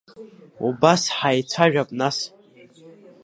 Убас 0.67 1.03
ҳаицәажәап 1.15 1.89
нас… 1.99 2.17